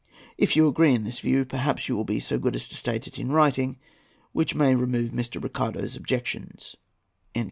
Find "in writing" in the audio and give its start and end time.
3.19-3.77